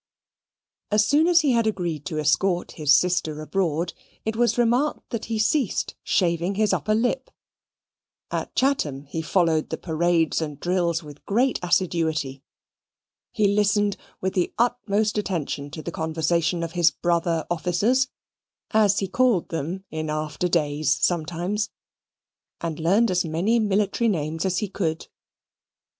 As 0.89 1.05
soon 1.05 1.27
as 1.27 1.41
he 1.41 1.51
had 1.51 1.67
agreed 1.67 2.05
to 2.07 2.17
escort 2.17 2.71
his 2.71 2.91
sister 2.91 3.39
abroad, 3.39 3.93
it 4.25 4.35
was 4.35 4.57
remarked 4.57 5.11
that 5.11 5.25
he 5.25 5.37
ceased 5.37 5.93
shaving 6.01 6.55
his 6.55 6.73
upper 6.73 6.95
lip. 6.95 7.29
At 8.31 8.55
Chatham 8.55 9.05
he 9.05 9.21
followed 9.21 9.69
the 9.69 9.77
parades 9.77 10.41
and 10.41 10.59
drills 10.59 11.03
with 11.03 11.23
great 11.25 11.59
assiduity. 11.61 12.41
He 13.31 13.47
listened 13.47 13.95
with 14.21 14.33
the 14.33 14.51
utmost 14.57 15.19
attention 15.19 15.69
to 15.69 15.83
the 15.83 15.91
conversation 15.91 16.63
of 16.63 16.71
his 16.71 16.89
brother 16.89 17.45
officers 17.51 18.07
(as 18.71 18.97
he 18.97 19.07
called 19.07 19.49
them 19.49 19.83
in 19.91 20.09
after 20.09 20.47
days 20.47 20.97
sometimes), 20.99 21.69
and 22.59 22.79
learned 22.79 23.11
as 23.11 23.23
many 23.23 23.59
military 23.59 24.07
names 24.07 24.45
as 24.45 24.57
he 24.57 24.67
could. 24.67 25.09